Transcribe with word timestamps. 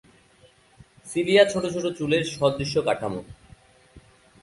Cilia 1.09 1.43
ছোট 1.51 1.63
ছোট 1.73 1.85
চুলের 1.97 2.23
সদৃশ 2.35 2.73
কাঠামো। 2.87 3.21